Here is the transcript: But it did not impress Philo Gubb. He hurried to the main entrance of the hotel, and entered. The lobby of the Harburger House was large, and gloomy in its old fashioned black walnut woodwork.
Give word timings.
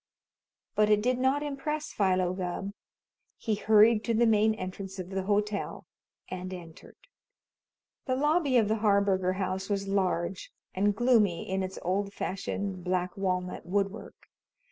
But 0.73 0.89
it 0.89 1.03
did 1.03 1.19
not 1.19 1.43
impress 1.43 1.93
Philo 1.93 2.33
Gubb. 2.33 2.71
He 3.37 3.53
hurried 3.53 4.03
to 4.05 4.15
the 4.15 4.25
main 4.25 4.55
entrance 4.55 4.97
of 4.97 5.09
the 5.11 5.21
hotel, 5.25 5.85
and 6.27 6.51
entered. 6.51 6.95
The 8.07 8.15
lobby 8.15 8.57
of 8.57 8.67
the 8.67 8.77
Harburger 8.77 9.33
House 9.33 9.69
was 9.69 9.87
large, 9.87 10.51
and 10.73 10.95
gloomy 10.95 11.47
in 11.47 11.61
its 11.61 11.77
old 11.83 12.13
fashioned 12.13 12.83
black 12.83 13.15
walnut 13.15 13.67
woodwork. 13.67 14.15